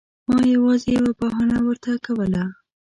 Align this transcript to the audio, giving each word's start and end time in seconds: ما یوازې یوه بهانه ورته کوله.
ما 0.31 0.41
یوازې 0.55 0.89
یوه 0.97 1.11
بهانه 1.19 1.57
ورته 1.65 1.91
کوله. 2.05 2.43